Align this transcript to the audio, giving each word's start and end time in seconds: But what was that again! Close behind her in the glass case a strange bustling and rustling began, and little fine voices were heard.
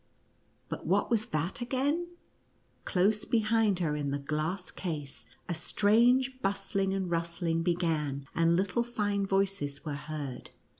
But 0.67 0.87
what 0.87 1.11
was 1.11 1.27
that 1.27 1.61
again! 1.61 2.07
Close 2.85 3.23
behind 3.23 3.77
her 3.77 3.95
in 3.95 4.09
the 4.09 4.17
glass 4.17 4.71
case 4.71 5.27
a 5.47 5.53
strange 5.53 6.41
bustling 6.41 6.91
and 6.91 7.07
rustling 7.07 7.61
began, 7.61 8.25
and 8.33 8.55
little 8.55 8.81
fine 8.81 9.27
voices 9.27 9.85
were 9.85 9.93
heard. 9.93 10.49